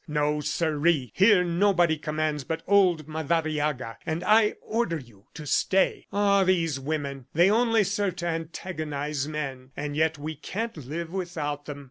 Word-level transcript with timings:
No, 0.07 0.39
siree! 0.41 1.11
Here 1.13 1.43
nobody 1.43 1.95
commands 1.95 2.43
but 2.43 2.63
old 2.65 3.07
Madariaga, 3.07 3.97
and 4.03 4.23
I 4.23 4.55
order 4.59 4.97
you 4.97 5.27
to 5.35 5.45
stay.... 5.45 6.07
Ah, 6.11 6.43
these 6.43 6.79
women! 6.79 7.27
They 7.35 7.51
only 7.51 7.83
serve 7.83 8.15
to 8.15 8.27
antagonize 8.27 9.27
men. 9.27 9.69
And 9.77 9.95
yet 9.95 10.17
we 10.17 10.33
can't 10.33 10.75
live 10.75 11.11
without 11.11 11.65
them!" 11.65 11.79